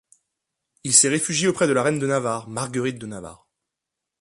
Il 0.83 0.95
s'est 0.95 1.09
réfugié 1.09 1.47
auprès 1.47 1.67
de 1.67 1.73
la 1.73 1.83
reine 1.83 1.99
de 1.99 2.07
Navarre 2.07 2.49
Marguerite 2.49 2.97
de 2.97 3.05
Navarre. 3.05 3.47